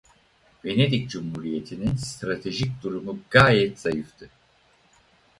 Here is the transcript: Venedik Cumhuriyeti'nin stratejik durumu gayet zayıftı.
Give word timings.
Venedik 0.61 1.07
Cumhuriyeti'nin 1.09 1.95
stratejik 1.97 2.81
durumu 2.83 3.19
gayet 3.31 3.79
zayıftı. 3.79 4.29